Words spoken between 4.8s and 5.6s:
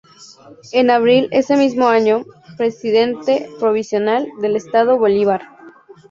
Bolívar.